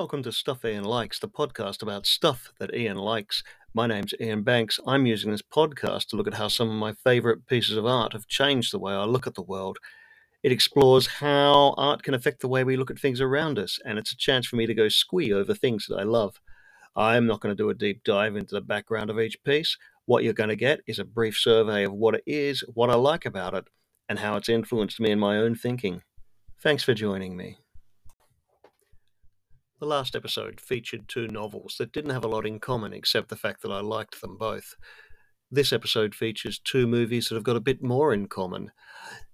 [0.00, 3.42] Welcome to Stuff Ian Likes, the podcast about stuff that Ian likes.
[3.74, 4.80] My name's Ian Banks.
[4.86, 8.14] I'm using this podcast to look at how some of my favourite pieces of art
[8.14, 9.76] have changed the way I look at the world.
[10.42, 13.98] It explores how art can affect the way we look at things around us, and
[13.98, 16.40] it's a chance for me to go squee over things that I love.
[16.96, 19.76] I'm not going to do a deep dive into the background of each piece.
[20.06, 22.94] What you're going to get is a brief survey of what it is, what I
[22.94, 23.66] like about it,
[24.08, 26.00] and how it's influenced me in my own thinking.
[26.58, 27.58] Thanks for joining me.
[29.80, 33.36] The last episode featured two novels that didn't have a lot in common except the
[33.36, 34.74] fact that I liked them both.
[35.50, 38.72] This episode features two movies that have got a bit more in common.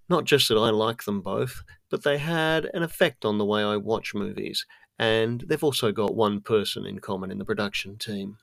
[0.08, 3.64] Not just that I like them both, but they had an effect on the way
[3.64, 4.64] I watch movies,
[5.00, 8.38] and they've also got one person in common in the production team.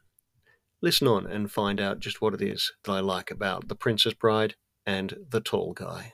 [0.81, 4.13] Listen on and find out just what it is that I like about The Princess
[4.13, 6.11] Bride and The Tall Guy.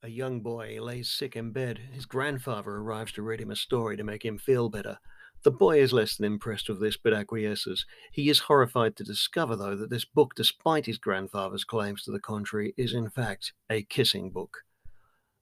[0.00, 1.78] A young boy lays sick in bed.
[1.92, 4.98] His grandfather arrives to read him a story to make him feel better.
[5.42, 7.84] The boy is less than impressed with this, but acquiesces.
[8.12, 12.20] He is horrified to discover, though, that this book, despite his grandfather's claims to the
[12.20, 14.58] contrary, is in fact a kissing book.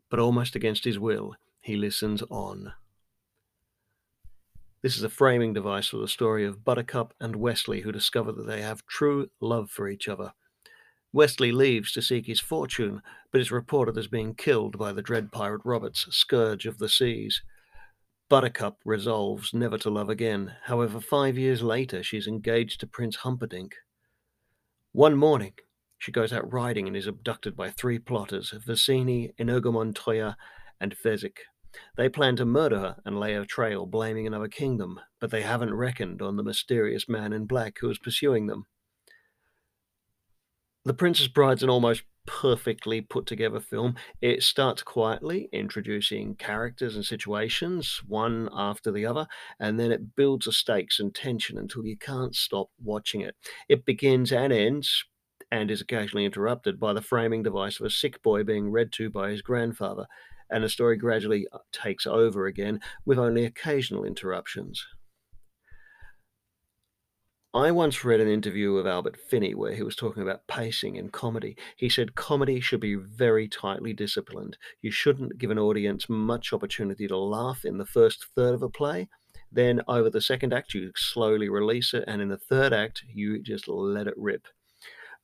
[0.09, 2.73] But almost against his will, he listens on.
[4.81, 8.47] This is a framing device for the story of Buttercup and Westley, who discover that
[8.47, 10.33] they have true love for each other.
[11.17, 13.01] Westley leaves to seek his fortune,
[13.33, 17.41] but is reported as being killed by the dread pirate Roberts, scourge of the seas.
[18.29, 20.53] Buttercup resolves never to love again.
[20.65, 23.77] However, five years later, she is engaged to Prince Humperdinck.
[24.93, 25.55] One morning,
[25.97, 30.37] she goes out riding and is abducted by three plotters Vizzini, Inigo Montoya,
[30.83, 31.39] and Fezzik.
[31.97, 35.73] They plan to murder her and lay a trail blaming another kingdom, but they haven't
[35.73, 38.67] reckoned on the mysterious man in black who is pursuing them.
[40.87, 43.97] The Princess Bride's an almost perfectly put together film.
[44.23, 49.27] It starts quietly, introducing characters and situations, one after the other,
[49.59, 53.35] and then it builds the stakes and tension until you can't stop watching it.
[53.69, 55.05] It begins and ends,
[55.51, 59.11] and is occasionally interrupted by the framing device of a sick boy being read to
[59.11, 60.07] by his grandfather,
[60.49, 64.87] and the story gradually uh, takes over again with only occasional interruptions.
[67.57, 71.09] I once read an interview with Albert Finney where he was talking about pacing in
[71.09, 71.57] comedy.
[71.75, 74.59] He said comedy should be very tightly disciplined.
[74.83, 78.69] You shouldn't give an audience much opportunity to laugh in the first third of a
[78.69, 79.09] play.
[79.51, 83.43] Then, over the second act, you slowly release it, and in the third act, you
[83.43, 84.49] just let it rip.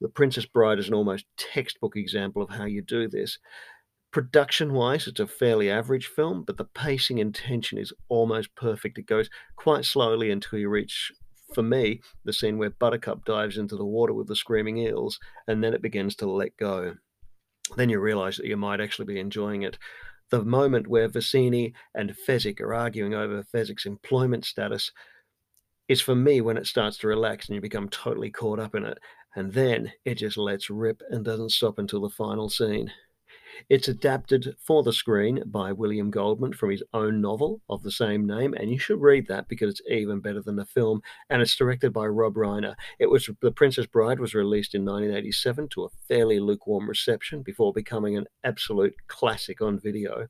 [0.00, 3.38] The Princess Bride is an almost textbook example of how you do this.
[4.10, 8.96] Production wise, it's a fairly average film, but the pacing and tension is almost perfect.
[8.96, 11.12] It goes quite slowly until you reach
[11.54, 15.62] for me, the scene where Buttercup dives into the water with the screaming eels, and
[15.62, 16.94] then it begins to let go.
[17.76, 19.78] Then you realize that you might actually be enjoying it.
[20.30, 24.90] The moment where Vizzini and Fezzik are arguing over Fezzik's employment status
[25.88, 28.84] is for me when it starts to relax and you become totally caught up in
[28.84, 28.98] it.
[29.34, 32.90] And then it just lets rip and doesn't stop until the final scene.
[33.68, 38.26] It's adapted for the screen by William Goldman from his own novel of the same
[38.26, 41.02] name, and you should read that because it's even better than the film.
[41.30, 42.74] And it's directed by Rob Reiner.
[42.98, 47.72] It was The Princess Bride was released in 1987 to a fairly lukewarm reception before
[47.72, 50.28] becoming an absolute classic on video.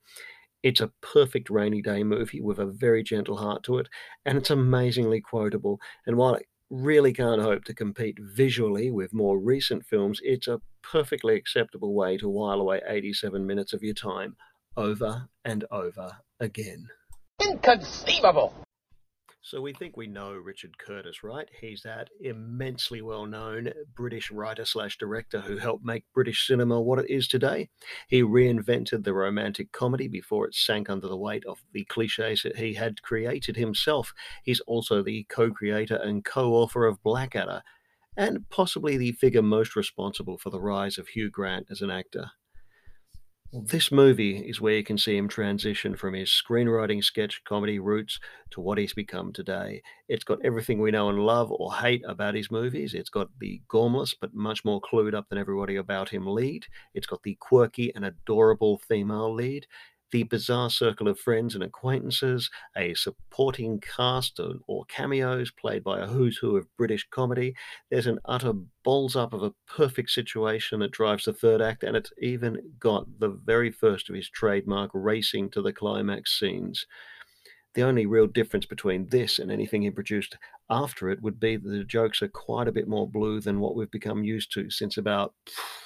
[0.62, 3.88] It's a perfect rainy day movie with a very gentle heart to it,
[4.24, 5.80] and it's amazingly quotable.
[6.06, 10.60] And while it really can't hope to compete visually with more recent films, it's a
[10.92, 14.36] perfectly acceptable way to while away 87 minutes of your time
[14.76, 16.86] over and over again.
[17.42, 18.54] Inconceivable!
[19.40, 21.48] So we think we know Richard Curtis, right?
[21.60, 27.10] He's that immensely well-known British writer slash director who helped make British cinema what it
[27.10, 27.70] is today.
[28.06, 32.56] He reinvented the romantic comedy before it sank under the weight of the cliches that
[32.56, 34.12] he had created himself.
[34.44, 37.62] He's also the co-creator and co-author of Blackadder,
[38.16, 42.30] and possibly the figure most responsible for the rise of Hugh Grant as an actor.
[43.54, 48.18] This movie is where you can see him transition from his screenwriting sketch comedy roots
[48.52, 49.82] to what he's become today.
[50.08, 52.94] It's got everything we know and love or hate about his movies.
[52.94, 56.64] It's got the gormless but much more clued up than everybody about him lead.
[56.94, 59.66] It's got the quirky and adorable female lead
[60.12, 66.06] the bizarre circle of friends and acquaintances, a supporting cast or cameos played by a
[66.06, 67.54] who's who of British comedy.
[67.90, 68.52] There's an utter
[68.84, 73.06] balls up of a perfect situation that drives the third act, and it's even got
[73.18, 76.86] the very first of his trademark racing to the climax scenes.
[77.74, 80.36] The only real difference between this and anything he produced
[80.68, 83.74] after it would be that the jokes are quite a bit more blue than what
[83.74, 85.32] we've become used to since about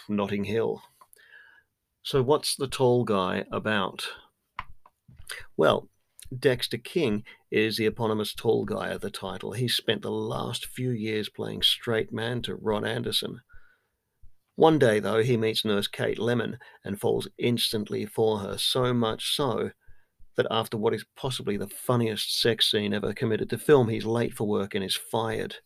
[0.08, 0.82] Notting Hill.
[2.06, 4.06] So, what's the tall guy about?
[5.56, 5.88] Well,
[6.38, 9.54] Dexter King is the eponymous tall guy of the title.
[9.54, 13.40] He spent the last few years playing straight man to Ron Anderson.
[14.54, 19.34] One day, though, he meets nurse Kate Lemon and falls instantly for her, so much
[19.34, 19.72] so
[20.36, 24.32] that after what is possibly the funniest sex scene ever committed to film, he's late
[24.32, 25.56] for work and is fired.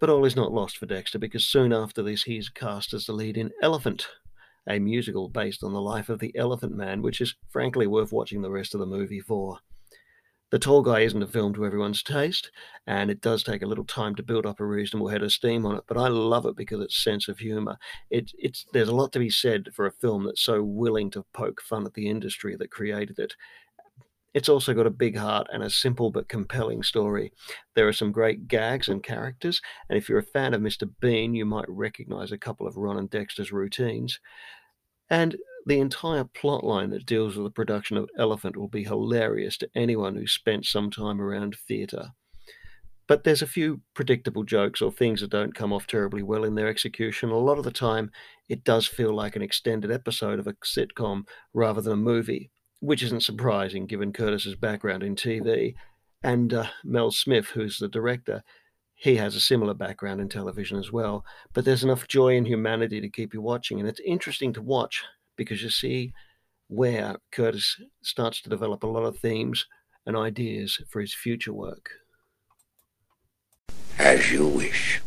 [0.00, 3.12] But all is not lost for Dexter because soon after this he's cast as the
[3.12, 4.08] lead in Elephant,
[4.68, 8.42] a musical based on the life of the Elephant Man, which is frankly worth watching
[8.42, 9.58] the rest of the movie for.
[10.52, 12.50] The Tall Guy isn't a film to everyone's taste,
[12.86, 15.64] and it does take a little time to build up a reasonable head of steam
[15.64, 17.78] on it, but I love it because its sense of humor.
[18.10, 21.24] It, it's there's a lot to be said for a film that's so willing to
[21.32, 23.34] poke fun at the industry that created it.
[24.34, 27.32] It's also got a big heart and a simple but compelling story.
[27.74, 30.90] There are some great gags and characters, and if you're a fan of Mr.
[31.00, 34.20] Bean, you might recognize a couple of Ron and Dexter's routines.
[35.10, 35.36] And
[35.66, 40.16] the entire plotline that deals with the production of Elephant will be hilarious to anyone
[40.16, 42.12] who's spent some time around theatre.
[43.06, 46.54] But there's a few predictable jokes or things that don't come off terribly well in
[46.54, 47.28] their execution.
[47.28, 48.10] A lot of the time,
[48.48, 52.50] it does feel like an extended episode of a sitcom rather than a movie
[52.82, 55.76] which isn't surprising given Curtis's background in TV.
[56.24, 58.42] And uh, Mel Smith, who's the director,
[58.96, 61.24] he has a similar background in television as well.
[61.54, 63.78] But there's enough joy and humanity to keep you watching.
[63.78, 65.04] And it's interesting to watch
[65.36, 66.12] because you see
[66.66, 69.64] where Curtis starts to develop a lot of themes
[70.04, 71.88] and ideas for his future work.
[73.96, 75.00] As you wish.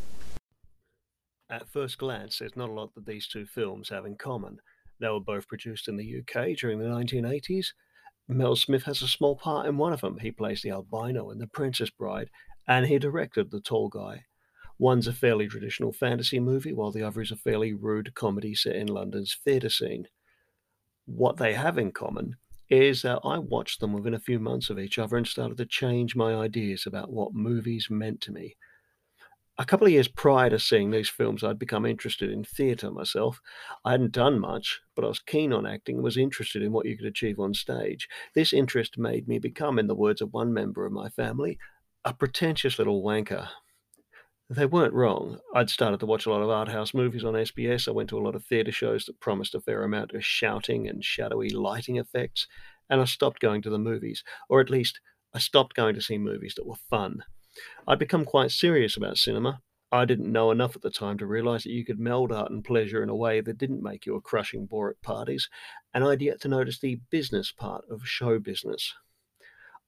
[1.50, 4.60] At first glance, there's not a lot that these two films have in common.
[5.00, 7.68] They were both produced in the UK during the 1980s.
[8.28, 10.18] Mel Smith has a small part in one of them.
[10.20, 12.30] He plays the albino in The Princess Bride,
[12.68, 14.26] and he directed The Tall Guy.
[14.78, 18.76] One's a fairly traditional fantasy movie, while the other is a fairly rude comedy set
[18.76, 20.08] in London's theatre scene.
[21.06, 22.38] What they have in common
[22.70, 25.66] is that I watched them within a few months of each other and started to
[25.66, 28.56] change my ideas about what movies meant to me
[29.58, 33.40] a couple of years prior to seeing these films, I'd become interested in theatre myself.
[33.86, 36.86] I hadn't done much, but I was keen on acting and was interested in what
[36.86, 38.10] you could achieve on stage.
[38.34, 41.58] This interest made me become, in the words of one member of my family,
[42.04, 43.48] a pretentious little wanker.
[44.50, 45.40] They weren't wrong.
[45.56, 47.88] I'd started to watch a lot of art house movies on SBS.
[47.88, 50.88] I went to a lot of theatre shows that promised a fair amount of shouting
[50.88, 52.46] and shadowy lighting effects,
[52.90, 55.00] and I stopped going to the movies, or at least
[55.34, 57.24] I stopped going to see movies that were fun.
[57.88, 59.62] I'd become quite serious about cinema.
[59.92, 62.64] I didn't know enough at the time to realize that you could meld art and
[62.64, 65.48] pleasure in a way that didn't make you a crushing bore at parties,
[65.94, 68.94] and I'd yet to notice the business part of show business.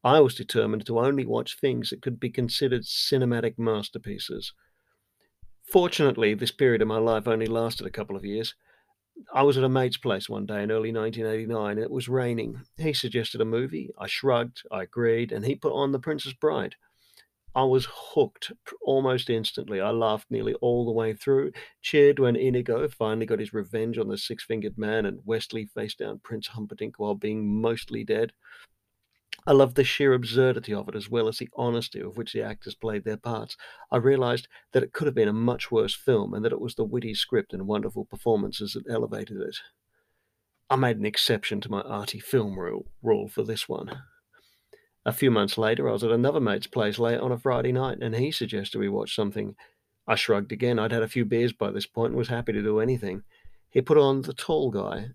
[0.04, 4.54] I was determined to only watch things that could be considered cinematic masterpieces.
[5.69, 8.56] Fortunately, this period of my life only lasted a couple of years.
[9.34, 12.62] I was at a mate's place one day in early 1989 and it was raining.
[12.78, 13.90] He suggested a movie.
[13.98, 16.75] I shrugged, I agreed, and he put on The Princess Bride.
[17.57, 18.51] I was hooked
[18.83, 19.81] almost instantly.
[19.81, 24.09] I laughed nearly all the way through, cheered when Inigo finally got his revenge on
[24.09, 28.31] the six fingered man and Westley faced down Prince Humperdinck while being mostly dead.
[29.48, 32.44] I loved the sheer absurdity of it as well as the honesty with which the
[32.44, 33.57] actors played their parts.
[33.92, 36.75] I realised that it could have been a much worse film and that it was
[36.75, 39.57] the witty script and wonderful performances that elevated it.
[40.69, 43.99] I made an exception to my arty film rule, rule for this one.
[45.07, 47.99] A few months later, I was at another mate's place late on a Friday night,
[48.02, 49.56] and he suggested we watch something.
[50.06, 50.80] I shrugged again.
[50.80, 53.23] I'd had a few beers by this point and was happy to do anything.
[53.69, 55.11] He put on The Tall Guy.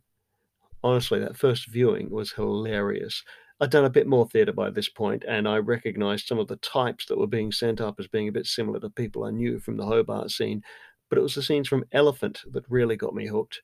[0.82, 3.22] Honestly, that first viewing was hilarious.
[3.60, 6.56] I'd done a bit more theatre by this point, and I recognised some of the
[6.56, 9.60] types that were being sent up as being a bit similar to people I knew
[9.60, 10.62] from the Hobart scene,
[11.10, 13.60] but it was the scenes from Elephant that really got me hooked.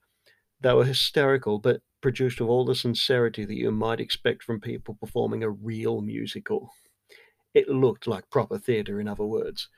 [0.60, 4.96] They were hysterical, but produced with all the sincerity that you might expect from people
[5.00, 6.70] performing a real musical.
[7.54, 9.68] It looked like proper theatre, in other words.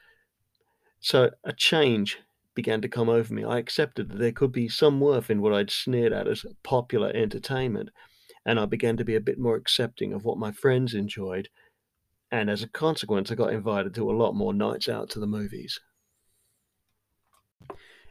[1.01, 2.19] So a change
[2.55, 3.45] began to come over me.
[3.45, 7.11] I accepted that there could be some worth in what I'd sneered at as popular
[7.15, 7.91] entertainment,
[8.45, 11.49] and I began to be a bit more accepting of what my friends enjoyed.
[12.31, 15.27] And as a consequence, I got invited to a lot more nights out to the
[15.27, 15.81] movies.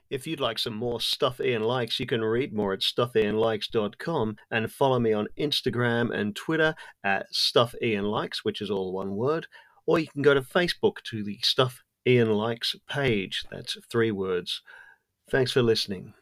[0.10, 4.72] If you'd like some more Stuff Ian Likes, you can read more at stuffianlikes.com and
[4.72, 6.74] follow me on Instagram and Twitter
[7.04, 9.48] at Stuff Ian Likes, which is all one word,
[9.86, 13.46] or you can go to Facebook to the Stuff Ian Likes page.
[13.52, 14.62] That's three words.
[15.30, 16.14] Thanks for listening.